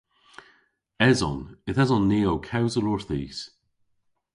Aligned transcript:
Eson. 1.09 1.39
Yth 1.69 1.81
eson 1.83 2.03
ni 2.07 2.19
ow 2.31 2.39
kewsel 2.49 2.89
orthis. 2.93 3.39